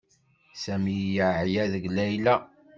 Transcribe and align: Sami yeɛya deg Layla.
Sami 0.63 0.95
yeɛya 1.15 1.63
deg 1.73 1.85
Layla. 1.95 2.35